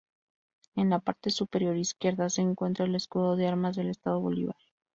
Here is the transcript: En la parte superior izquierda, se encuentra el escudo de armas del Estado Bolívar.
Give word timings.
En 0.73 0.89
la 0.89 0.97
parte 0.97 1.29
superior 1.29 1.77
izquierda, 1.77 2.27
se 2.31 2.41
encuentra 2.41 2.85
el 2.85 2.95
escudo 2.95 3.35
de 3.35 3.45
armas 3.45 3.75
del 3.75 3.91
Estado 3.91 4.19
Bolívar. 4.19 4.57